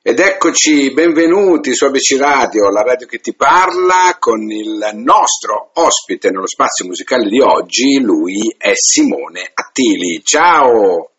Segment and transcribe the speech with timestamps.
[0.00, 6.30] Ed eccoci, benvenuti su ABC Radio, la radio che ti parla, con il nostro ospite
[6.30, 10.22] nello spazio musicale di oggi, lui è Simone Attili.
[10.22, 11.10] Ciao!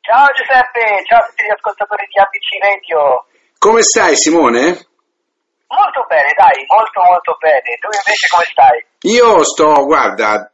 [0.00, 3.26] Ciao Giuseppe, ciao a tutti gli ascoltatori di ABC Radio.
[3.58, 4.64] Come stai Simone?
[5.68, 7.76] Molto bene, dai, molto molto bene.
[7.78, 8.78] Tu invece come stai?
[9.12, 10.50] Io sto, guarda,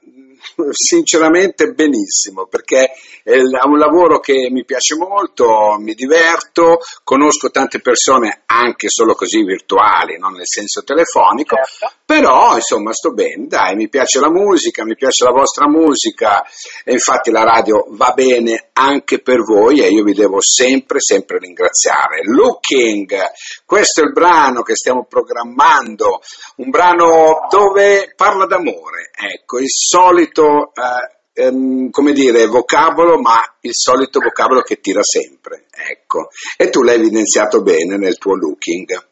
[0.71, 2.93] sinceramente benissimo perché
[3.23, 9.43] è un lavoro che mi piace molto, mi diverto, conosco tante persone anche solo così
[9.43, 11.97] virtuali, non nel senso telefonico, Certo.
[12.05, 16.45] però insomma sto bene, dai, mi piace la musica, mi piace la vostra musica
[16.85, 21.39] e infatti la radio va bene anche per voi e io vi devo sempre, sempre
[21.39, 22.21] ringraziare.
[22.23, 23.13] Looking,
[23.65, 26.21] questo è il brano che stiamo programmando,
[26.57, 33.75] un brano dove parla d'amore, ecco, il solito, eh, ehm, come dire, vocabolo, ma il
[33.75, 36.29] solito vocabolo che tira sempre, ecco.
[36.57, 39.07] E tu l'hai evidenziato bene nel tuo Looking,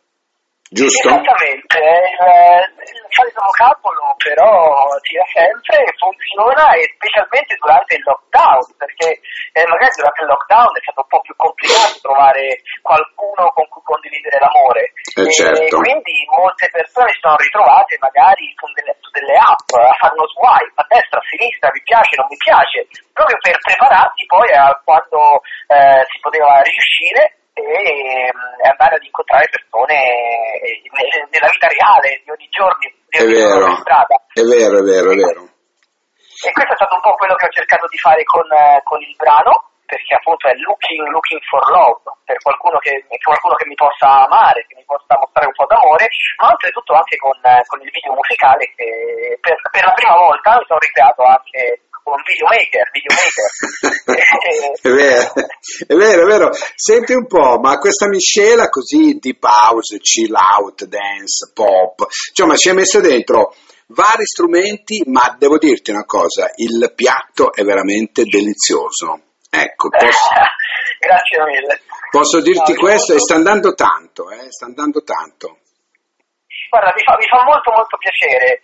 [0.70, 1.08] giusto?
[1.08, 9.20] Esattamente, è il, solito vocabolo però tira sempre, funziona e specialmente durante il lockdown, perché
[9.52, 13.82] eh, magari durante il lockdown è stato un po' più complicato trovare qualcuno con cui
[13.84, 14.92] condividere l'amore.
[15.14, 15.78] Eh, e certo.
[15.78, 20.74] quindi molte persone si sono ritrovate magari su delle, delle app a fare uno swipe
[20.74, 22.78] a destra, a sinistra, mi piace, non mi piace,
[23.12, 25.38] proprio per prepararsi poi a quando
[25.70, 32.30] eh, si poteva riuscire e andare ad incontrare persone eh, ne- nella vita reale di
[32.30, 34.16] ogni giorno, di È ogni giorno vero, in strada.
[34.34, 35.42] è vero, è vero, è vero.
[36.44, 39.00] E questo è stato un po' quello che ho cercato di fare con, eh, con
[39.00, 43.78] il brano, perché appunto è looking, looking for love, per qualcuno che, qualcuno che mi
[43.78, 46.08] possa amare, che mi possa mostrare un po' d'amore,
[46.42, 50.58] ma oltretutto anche con, eh, con il video musicale che per, per la prima volta
[50.58, 54.78] mi sono ricreato anche un videomaker, videomaker.
[54.82, 55.32] è vero,
[55.86, 56.50] è vero, è vero.
[56.74, 62.68] Senti un po', ma questa miscela così deep house, chill out, dance, pop, insomma ci
[62.68, 63.54] hai messo dentro
[63.88, 69.20] vari strumenti, ma devo dirti una cosa, il piatto è veramente delizioso.
[69.50, 70.28] Ecco, posso,
[70.98, 71.80] Grazie mille.
[72.10, 75.58] posso dirti No, questo e molto- sta andando tanto, eh, sta andando tanto.
[76.70, 78.60] Guarda, mi fa, mi fa molto molto piacere.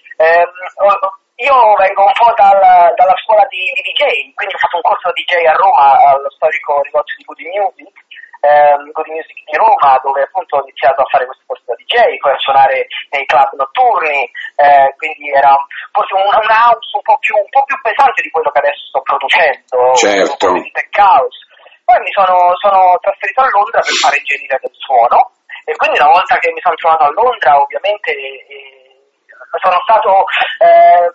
[0.82, 4.84] Ho- io vengo un po' dal- dalla scuola di, di DJ, quindi ho fatto un
[4.84, 7.94] corso DJ a Roma allo storico negozio di Good Music,
[8.44, 12.20] ehm, Good Music di Roma, dove appunto ho iniziato a fare questo corso da DJ,
[12.20, 14.20] poi a suonare nei club notturni,
[14.60, 15.56] eh, quindi era
[15.92, 18.84] forse un, un house un po, più, un po' più pesante di quello che adesso
[18.92, 20.44] sto producendo, Certo.
[20.52, 21.38] un po' di tech house.
[21.88, 25.32] Poi mi sono, sono trasferito a Londra per fare ingegneria del suono
[25.64, 28.79] e quindi una volta che mi sono trovato a Londra ovviamente eh,
[29.60, 30.24] sono stato
[30.58, 31.08] eh,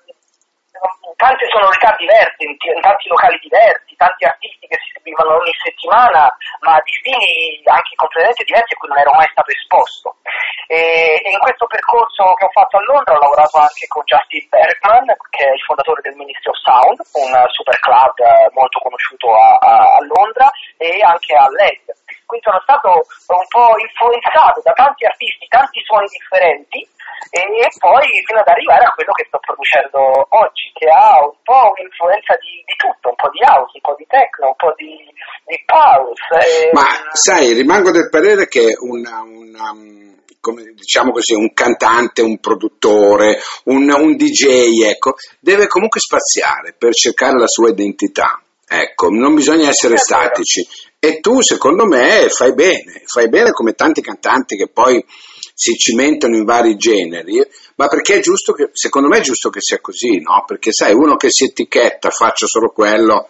[1.15, 6.27] tante sonorità diverse, in, tanti locali diversi, tanti artisti che si esibivano ogni settimana,
[6.59, 10.17] ma di stili anche completamente diversi a cui non ero mai stato esposto.
[10.67, 14.47] E, e in questo percorso che ho fatto a Londra ho lavorato anche con Justin
[14.49, 18.17] Bergman, che è il fondatore del Ministry of Sound, un super club
[18.51, 22.04] molto conosciuto a, a- a Londra, e anche a LED.
[22.25, 26.81] Quindi sono stato un po' influenzato da tanti artisti, tanti suoni differenti,
[27.29, 27.41] e,
[27.79, 29.99] poi fino ad arrivare a quello che sto producendo
[30.29, 33.95] oggi, che ha un po' un'influenza di, di tutto, un po' di house, un po'
[33.97, 34.93] di techno, un po' di,
[35.45, 36.71] di house.
[36.71, 39.73] Ma sai, rimango del parere che una, una,
[40.39, 46.93] come diciamo così, un cantante, un produttore, un, un DJ, ecco, deve comunque spaziare per
[46.93, 48.44] cercare la sua identità.
[48.67, 50.65] Ecco, non bisogna essere statici.
[50.99, 55.03] E tu, secondo me, fai bene, fai bene come tanti cantanti che poi
[55.53, 57.41] si cimentano in vari generi,
[57.75, 60.43] ma perché è giusto che, secondo me è giusto che sia così, no?
[60.45, 63.29] Perché sai, uno che si etichetta, faccio solo quello,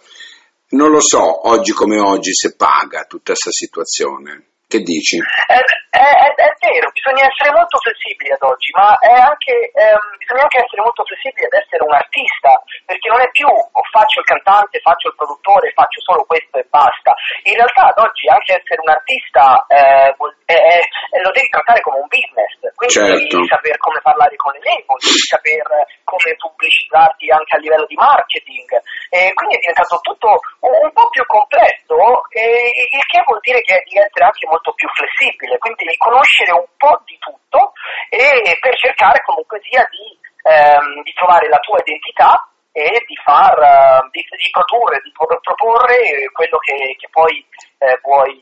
[0.70, 4.55] non lo so, oggi come oggi, se paga tutta questa situazione.
[4.66, 5.16] Che dici?
[5.46, 10.42] È, è- è- vero, bisogna essere molto flessibili ad oggi, ma è anche, ehm, bisogna
[10.42, 12.50] anche essere molto flessibili ad essere un artista,
[12.82, 16.66] perché non è più o faccio il cantante, faccio il produttore, faccio solo questo e
[16.66, 17.14] basta.
[17.46, 20.10] In realtà ad oggi anche essere un artista eh,
[20.50, 23.38] è- è- lo devi trattare come un business, quindi Certo.
[23.38, 25.62] devi saper come parlare con le label, devi saper
[26.02, 28.70] come pubblicizzarti anche a livello di marketing,
[29.14, 30.34] e quindi è diventato tutto
[30.66, 31.94] un, un po' più complesso,
[32.34, 36.66] e, il che vuol dire che devi essere anche molto più flessibile, quindi conoscere un
[36.76, 37.72] po' di tutto
[38.08, 40.06] e per cercare comunque sia di,
[40.42, 45.40] ehm, di trovare la tua identità e di far eh, di, di produrre, di pro-
[45.40, 47.32] proporre quello che, che poi
[47.78, 48.36] eh, vuoi,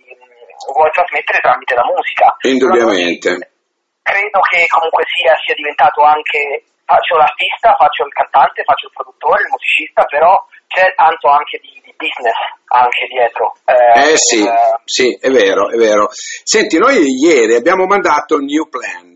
[0.74, 2.34] vuoi trasmettere tramite la musica.
[2.42, 3.54] Indubbiamente.
[4.02, 9.42] Credo che comunque sia, sia diventato anche faccio l'artista, faccio il cantante, faccio il produttore,
[9.42, 12.38] il musicista, però c'è tanto anche di, di business
[12.68, 13.54] anche dietro.
[13.64, 16.08] Eh, eh sì, eh, sì, è vero, è vero.
[16.10, 19.14] Senti, noi ieri abbiamo mandato new plan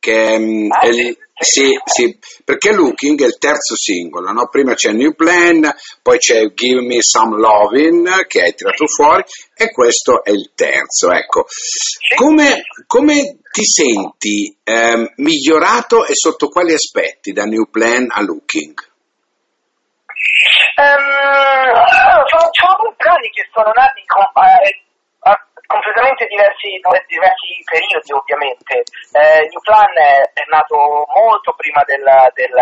[0.00, 4.48] che mm, ah, è, sì, sì, sì, perché Looking è il terzo singolo, no?
[4.48, 9.22] prima c'è New Plan, poi c'è Give Me Some Lovin' che hai tirato fuori
[9.54, 11.12] e questo è il terzo.
[11.12, 11.46] Ecco.
[12.14, 18.88] Come, come ti senti eh, migliorato e sotto quali aspetti da New Plan a Looking?
[20.80, 21.76] Um,
[22.32, 24.80] sono, sono due brani che sono nati con, eh,
[25.66, 28.82] completamente diversi, diversi periodi ovviamente.
[29.12, 32.02] Eh, New Plan è, è, nato molto prima del,
[32.34, 32.56] del,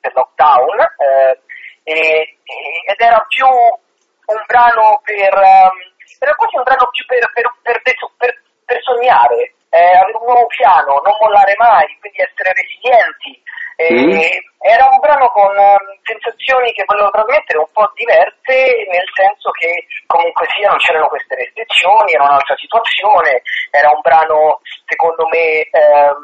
[0.00, 1.40] del lockdown eh,
[1.82, 2.38] e,
[2.86, 5.76] ed era più un brano per, um,
[6.20, 7.52] era quasi un brano più per, per,
[7.82, 13.42] per, per sognare, eh, avere un nuovo piano, non mollare mai, quindi essere resilienti,
[13.78, 14.10] Mm.
[14.58, 19.86] Era un brano con um, sensazioni che volevo trasmettere un po' diverse, nel senso che
[20.10, 26.18] comunque sia non c'erano queste restrizioni, era un'altra situazione, era un brano secondo me ehm,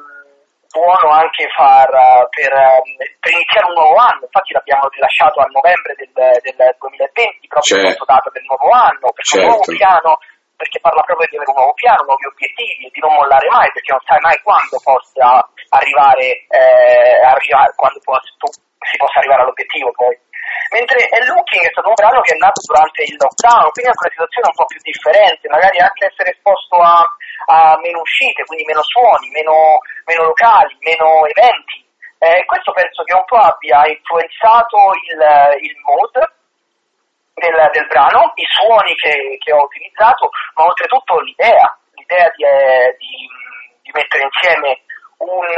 [0.66, 2.90] buono anche far, per, um,
[3.22, 8.02] per, iniziare un nuovo anno, infatti l'abbiamo rilasciato a novembre del, del 2020, proprio certo.
[8.02, 9.46] data del nuovo anno, perché certo.
[9.46, 10.18] un nuovo piano
[10.56, 13.92] perché parla proprio di avere un nuovo piano, nuovi obiettivi di non mollare mai, perché
[13.92, 15.42] non sai mai quando possa
[15.74, 20.14] arrivare, eh, arrivare quando può, si possa arrivare all'obiettivo poi.
[20.70, 23.94] Mentre è Looking è stato un brano che è nato durante il lockdown, quindi è
[23.94, 27.02] una situazione un po' più differente, magari anche essere esposto a,
[27.46, 31.82] a meno uscite, quindi meno suoni, meno, meno locali, meno eventi.
[32.18, 34.78] Eh, questo penso che un po' abbia influenzato
[35.10, 35.20] il,
[35.60, 36.14] il mood
[37.34, 42.96] del, del brano, i suoni che, che, ho utilizzato, ma oltretutto l'idea, l'idea di, eh,
[42.98, 43.14] di,
[43.82, 44.82] di mettere insieme
[45.18, 45.50] un,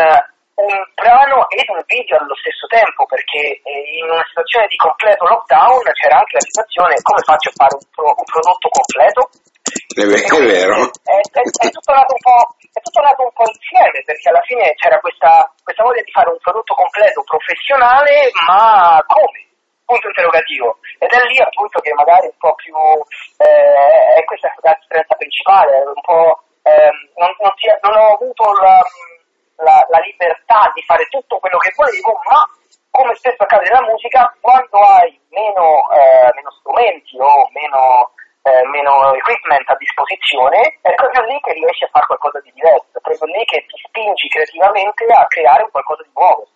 [0.65, 5.25] un, brano ed un video allo stesso tempo, perché eh, in una situazione di completo
[5.29, 9.23] lockdown c'era anche la situazione come faccio a fare un, pro, un prodotto completo.
[9.67, 10.77] È, è vero.
[11.05, 14.45] È, è, è, tutto nato un po', è tutto nato un po' insieme, perché alla
[14.49, 19.46] fine c'era questa, questa voglia di fare un prodotto completo professionale, ma come?
[19.87, 22.75] Punto interrogativo ed è lì appunto che magari un po' più
[23.39, 28.53] eh, è questa la differenza principale un po' eh, non, non, si, non, ho avuto
[28.61, 28.83] la,
[29.63, 32.43] la, la, libertà di fare tutto quello che volevo ma
[32.91, 38.11] come spesso accade nella musica quando hai meno, eh, meno strumenti o meno
[38.47, 42.87] eh, meno equipment a disposizione, è proprio lì che riesci a fare qualcosa di diverso,
[42.95, 46.47] è proprio lì che ti spingi creativamente a creare qualcosa di nuovo.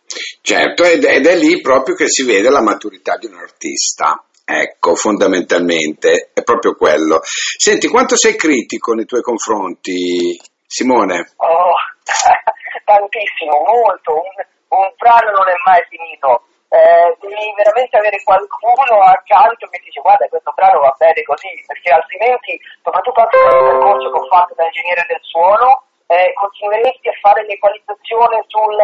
[0.42, 4.24] Certo, ed, ed è lì proprio che si vede la maturità di un artista.
[4.44, 7.20] Ecco, fondamentalmente è proprio quello.
[7.22, 11.32] Senti, quanto sei critico nei tuoi confronti, Simone?
[11.36, 11.74] Oh,
[12.84, 14.12] tantissimo, molto.
[14.14, 20.00] Un, un brano non è mai finito eh, devi veramente avere qualcuno accanto che dice
[20.00, 24.54] guarda questo brano va bene così, perché altrimenti, soprattutto anche nel percorso che ho fatto
[24.54, 28.78] da ingegnere del suono, eh, continueresti a fare l'equalizzazione sul,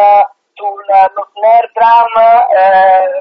[0.56, 2.16] sul snare drum
[2.56, 3.20] eh,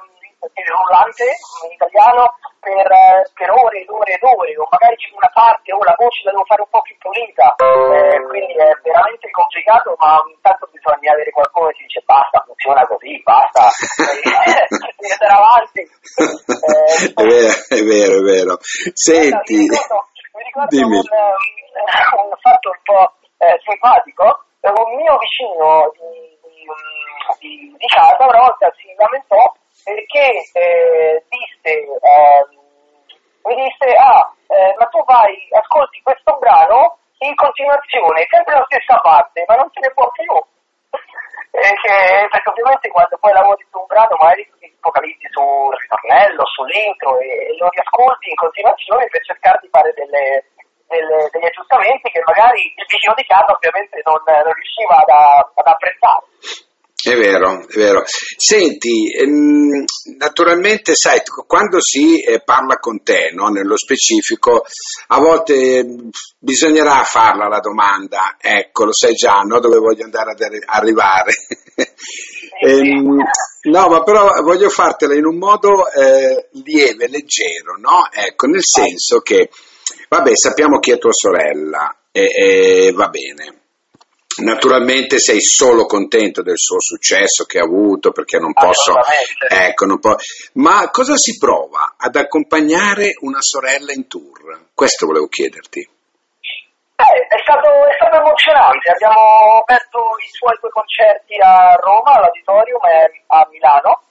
[0.65, 1.25] rullante
[1.67, 2.87] in italiano per,
[3.33, 6.31] per, ore ed ore ed ore, o magari c'è una parte o la voce la
[6.31, 11.13] devo fare un po' più pulita, eh, quindi è veramente complicato, ma ogni tanto bisogna
[11.13, 13.69] avere qualcuno che dice basta, funziona così, basta,
[14.97, 15.81] devi andare avanti.
[15.83, 18.57] Eh, è vero, è vero, è vero.
[18.93, 24.25] Senti, mi ricordo, mi ricordo un, un, fatto un po' eh, simpatico,
[24.65, 26.34] un mio vicino di,
[27.39, 29.53] di, di, casa una volta si lamentò
[29.83, 32.45] perché eh, disse, eh,
[33.43, 38.97] mi disse, ah, eh, ma tu vai, ascolti questo brano in continuazione, sempre la stessa
[38.99, 40.33] parte, ma non se ne può più.
[41.55, 47.17] Che, perché ovviamente quando poi lavori su un brano magari ti focalizzi sul ritornello, sull'intro
[47.19, 50.51] e, e lo riascolti in continuazione per cercare di fare delle,
[50.95, 55.67] delle, degli aggiustamenti che magari il vicino di casa ovviamente non, non riusciva ad, ad
[55.67, 56.23] apprezzare.
[57.05, 58.01] È vero, è vero.
[58.07, 59.83] Senti, ehm,
[60.17, 64.65] naturalmente sai, quando si eh, parla con te, no, nello specifico,
[65.09, 66.09] a volte ehm,
[66.39, 71.31] bisognerà farla la domanda, ecco, lo sai già, no, dove voglio andare ad arrivare.
[72.65, 73.17] ehm,
[73.69, 78.07] no, ma però voglio fartela in un modo eh, lieve, leggero, no?
[78.11, 79.49] Ecco, nel senso che,
[80.07, 83.63] vabbè, sappiamo chi è tua sorella, e, e va bene
[84.37, 88.91] Naturalmente sei solo contento del suo successo che ha avuto perché non posso,
[89.47, 90.17] ecco, non po-
[90.55, 94.71] ma cosa si prova ad accompagnare una sorella in tour?
[94.73, 95.79] Questo volevo chiederti.
[95.79, 102.83] Eh, è, stato, è, stato, emozionante, abbiamo aperto i suoi due concerti a Roma, all'auditorium
[102.91, 104.03] e a Milano.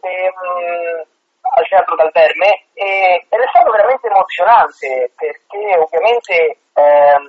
[0.00, 1.17] E, um,
[1.54, 7.26] al Teatro dal Verme e, ed è stato veramente emozionante perché ovviamente ehm,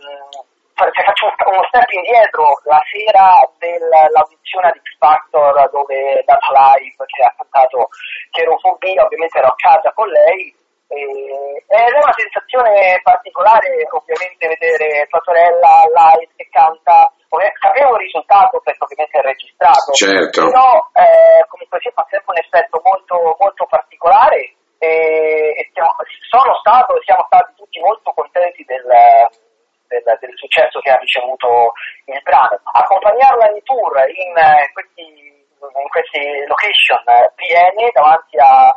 [0.79, 7.23] se faccio uno step indietro, la sera dell'audizione di X Factor dove Data Live che
[7.23, 7.89] ha cantato
[8.31, 10.55] Cherofobia, ovviamente ero a casa con lei
[10.89, 17.13] ed è una sensazione particolare ovviamente vedere tua sorella live che canta.
[17.29, 19.93] Sapevo il risultato perché ovviamente è registrato.
[19.93, 20.49] Certo.
[20.49, 24.57] però eh, comunque si fa sempre un effetto molto, molto particolare.
[24.79, 25.91] E, e siamo,
[26.31, 28.87] sono stato e siamo stati tutti molto contenti del,
[29.91, 31.73] del, del, successo che ha ricevuto
[32.05, 32.57] il brano.
[32.63, 38.73] Accompagnarla in tour in, in questi, in queste location eh, piene davanti a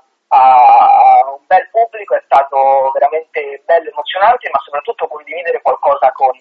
[2.02, 6.34] pubblico, è stato veramente bello, emozionante, ma soprattutto condividere qualcosa con,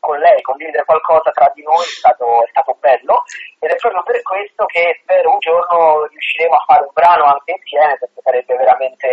[0.00, 3.22] con lei, condividere qualcosa tra di noi è stato, è stato, bello
[3.60, 7.54] ed è proprio per questo che spero un giorno riusciremo a fare un brano anche
[7.56, 9.08] insieme perché sarebbe veramente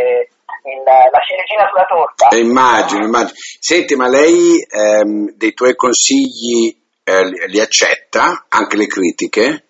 [0.66, 2.30] il, la ciliegina sulla torta.
[2.30, 3.38] Eh, immagino, immagino.
[3.60, 9.66] Senti, ma lei ehm, dei tuoi consigli eh, li, li accetta, anche le critiche?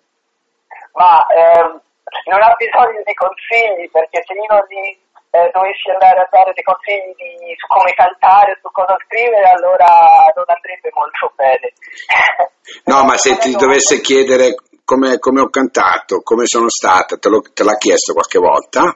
[0.94, 1.82] Ma ehm,
[2.30, 4.96] non ha bisogno di consigli perché se io gli
[5.34, 10.30] eh, dovessi andare a dare dei consigli di, su come cantare, su cosa scrivere, allora
[10.30, 11.74] non andrebbe molto bene.
[12.86, 14.54] no, ma se ti dovesse chiedere
[14.86, 18.94] come, come, ho cantato, come sono stata, te, lo, te l'ha chiesto qualche volta?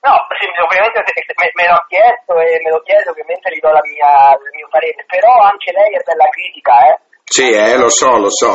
[0.00, 1.02] No, sì, ovviamente
[1.34, 5.02] me, me l'ho chiesto e me lo chiedo, ovviamente gli do mia, il mio parere,
[5.10, 6.96] però anche lei è bella critica, eh?
[7.26, 8.54] Sì, eh, lo so, lo so,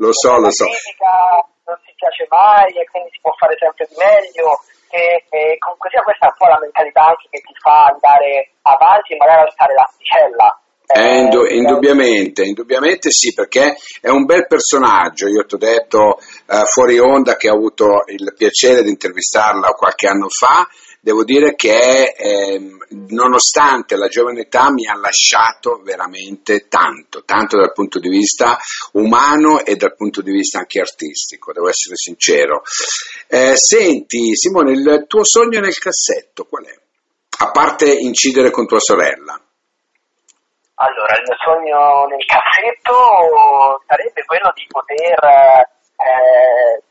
[0.00, 0.64] lo so, lo so.
[0.64, 4.56] Critica, non si piace mai e quindi si può fare sempre di meglio
[4.90, 8.52] e, e comunque sia questa è un po' la mentalità anche che ti fa andare
[8.62, 10.48] avanti e magari alzare l'asticella.
[10.90, 15.28] Eh, indu- indubbiamente, indubbiamente sì, perché è un bel personaggio.
[15.28, 20.08] Io ti ho detto eh, fuori onda che ho avuto il piacere di intervistarla qualche
[20.08, 20.66] anno fa
[21.00, 22.60] devo dire che eh,
[23.08, 28.58] nonostante la giovane età mi ha lasciato veramente tanto, tanto dal punto di vista
[28.92, 32.62] umano e dal punto di vista anche artistico, devo essere sincero.
[33.28, 36.76] Eh, senti Simone, il tuo sogno nel cassetto qual è?
[37.40, 39.40] A parte incidere con tua sorella.
[40.80, 45.18] Allora, il mio sogno nel cassetto sarebbe quello di poter
[45.98, 46.82] eh,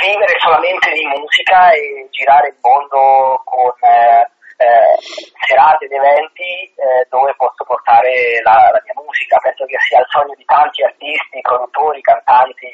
[0.00, 4.96] vivere solamente di musica e girare il mondo con eh, eh,
[5.46, 9.38] serate ed eventi eh, dove posso portare la, la, mia musica.
[9.38, 12.66] Penso che sia il sogno di tanti artisti, produttori, cantanti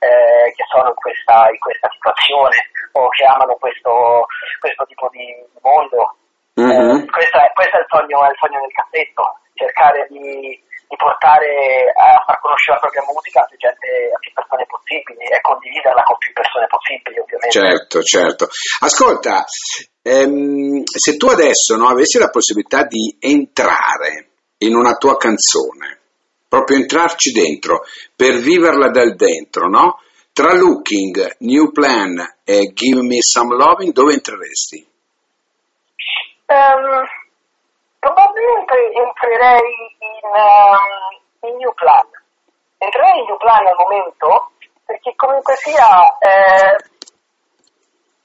[0.00, 2.56] eh, che sono in questa, in questa, situazione
[2.92, 4.26] o che amano questo,
[4.60, 5.28] questo tipo di
[5.60, 6.16] mondo.
[6.56, 7.04] Mm-hmm.
[7.12, 10.56] questo, è, questo è, il sogno, è il sogno del cassetto, cercare di
[10.88, 15.24] di portare a far conoscere la propria musica a più, gente, a più persone possibili
[15.26, 17.58] e condividerla con più persone possibili ovviamente.
[17.58, 18.48] Certo, certo.
[18.80, 19.44] Ascolta,
[20.02, 25.98] ehm, se tu adesso no, avessi la possibilità di entrare in una tua canzone,
[26.48, 27.82] proprio entrarci dentro,
[28.14, 30.00] per viverla dal dentro, no?
[30.32, 34.86] Tra Looking, New Plan e Give Me Some Loving, dove entreresti?
[36.46, 37.02] Um,
[38.06, 42.06] Probabilmente entrerei in, um, in New Plan.
[42.78, 44.52] Entrerei in New Plan al momento
[44.84, 46.76] perché comunque sia eh,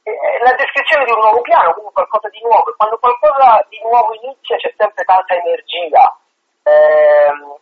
[0.04, 2.72] eh, la descrizione di un nuovo piano, quindi qualcosa di nuovo.
[2.78, 6.16] Quando qualcosa di nuovo inizia c'è sempre tanta energia.
[6.62, 7.58] Eh,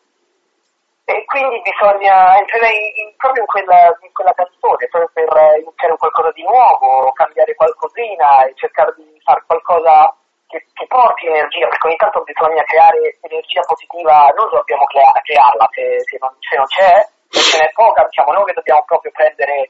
[1.06, 6.32] e quindi bisogna entrerei in, proprio in quella, in quella canzone, proprio per iniziare qualcosa
[6.32, 10.14] di nuovo, cambiare qualcosina e cercare di fare qualcosa
[10.50, 15.70] che, che, porti energia, perché ogni tanto bisogna creare energia positiva, noi dobbiamo crea- crearla,
[15.70, 16.94] se, se, non, se, non, c'è,
[17.30, 19.70] se ce n'è poca, diciamo noi che dobbiamo proprio prendere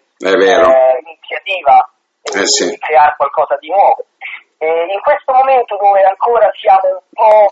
[0.71, 1.83] eh, iniziativa
[2.23, 2.71] e, eh sì.
[2.79, 4.07] creare qualcosa di nuovo.
[4.57, 7.47] E in questo momento dove ancora siamo un po',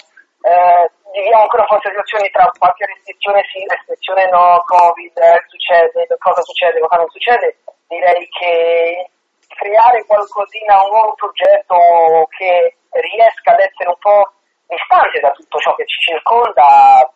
[0.48, 6.42] eh, viviamo ancora forse situazioni tra qualche restrizione sì, restrizione no, Covid, eh, succede, cosa
[6.48, 7.60] succede, cosa non succede,
[7.92, 9.12] direi che
[9.48, 14.32] creare qualcosina, un nuovo progetto che riesca ad essere un po'
[14.68, 17.08] distante da tutto ciò che ci circonda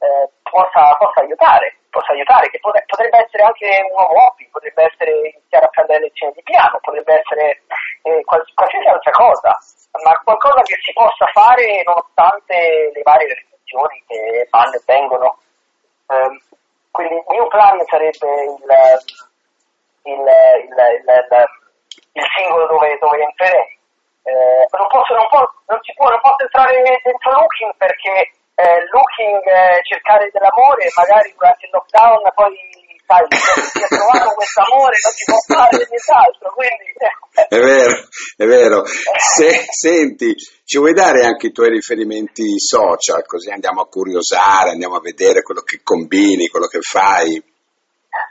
[0.00, 5.30] eh, possa, possa, aiutare, possa aiutare, che potrebbe essere anche un nuovo hobby, potrebbe essere
[5.30, 7.62] iniziare a prendere lezioni di piano, potrebbe essere
[8.02, 9.58] eh, qualsiasi altra cosa,
[10.04, 15.38] ma qualcosa che si possa fare nonostante le varie restrizioni che vanno e vengono.
[16.06, 16.38] Um,
[16.90, 18.66] quindi il mio plan sarebbe il,
[20.02, 21.59] il, il, il
[22.12, 23.78] singolo dove, dove entrerei
[24.22, 28.84] eh, non, posso, non, posso, non, si può, non posso entrare dentro Looking perché eh,
[28.92, 32.54] Looking eh, cercare dell'amore magari durante il lockdown poi
[33.10, 36.88] sai, si è trovato questo amore, non si può fare nient'altro, quindi...
[37.30, 37.94] È vero,
[38.36, 38.84] è vero.
[38.84, 44.96] Se, senti, ci vuoi dare anche i tuoi riferimenti social, così andiamo a curiosare, andiamo
[44.96, 47.42] a vedere quello che combini, quello che fai?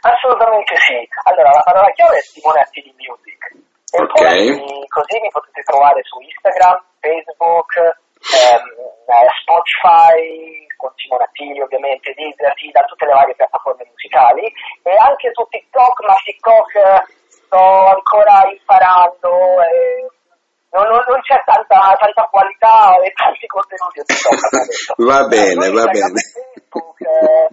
[0.02, 1.08] Assolutamente sì.
[1.24, 3.69] Allora, la parola chiave è Simone Attili Music.
[3.92, 4.12] E Ok.
[4.14, 8.66] poi così mi potete trovare su Instagram, Facebook, ehm,
[9.10, 14.46] eh, Spotify, con Simone Attili ovviamente, Deezer, da tutte le varie piattaforme musicali
[14.84, 17.58] e anche su TikTok, ma TikTok eh, sto
[17.90, 20.06] ancora imparando e
[20.72, 25.02] non, non- c'è tanta, tanta qualità e tanti contenuti su TikTok.
[25.02, 26.20] Va bene, Su va bene.
[26.22, 27.50] Facebook, eh,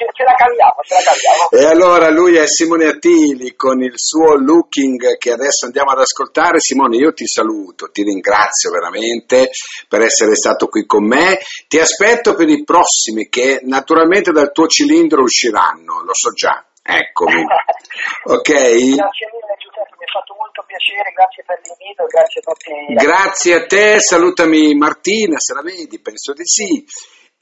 [0.00, 1.50] ce, ce la caviamo, ce la caviamo.
[1.50, 6.60] E allora lui è Simone Attili con il suo Looking che adesso andiamo ad ascoltare.
[6.60, 9.50] Simone, io ti saluto, ti ringrazio veramente
[9.88, 11.38] per essere stato qui con me.
[11.68, 16.64] Ti aspetto per i prossimi che naturalmente dal tuo cilindro usciranno, lo so già.
[16.82, 17.44] Eccomi.
[18.22, 18.48] Ok?
[18.50, 22.94] Grazie mille Giuseppe, mi ha fatto molto piacere, grazie per l'invito, grazie a tutti.
[22.94, 26.84] Grazie a te, salutami Martina, se la vedi, penso di sì.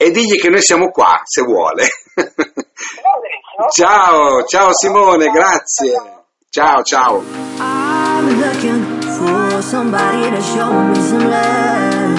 [0.01, 1.85] E digli che noi siamo qua, se vuole.
[3.75, 5.91] Ciao, ciao Simone, grazie.
[6.49, 7.21] Ciao, ciao.
[7.59, 12.17] I'm looking for somebody to show me some love.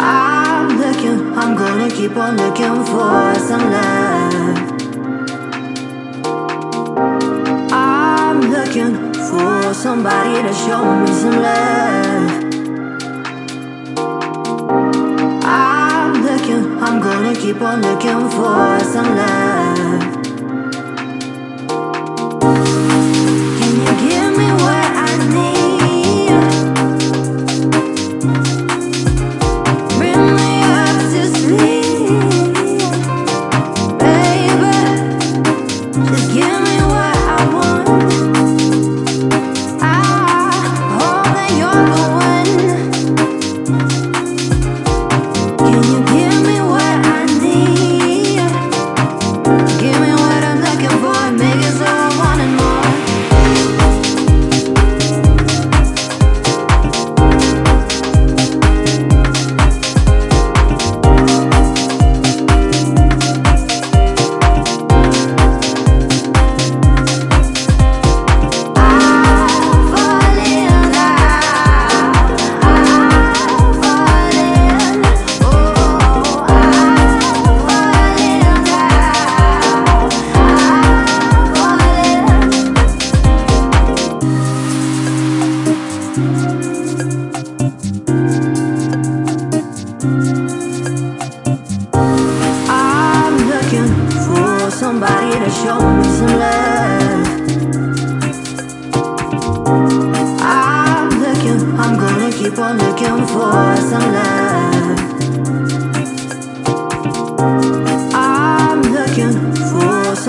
[0.00, 4.58] I'm looking, I'm gonna keep on looking for some love.
[7.70, 8.96] I'm looking
[9.30, 12.15] for somebody to show me some love.
[17.46, 20.15] Keep on looking for some love.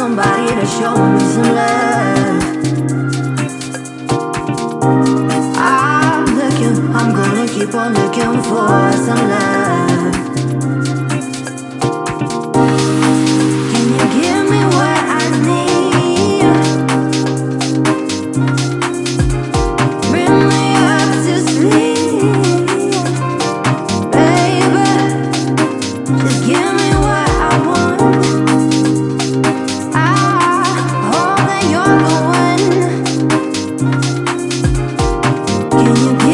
[0.08, 2.40] Somebody to show me some love.
[5.58, 9.87] Ah, I'm looking, I'm gonna keep on looking for some love.
[35.86, 36.27] you.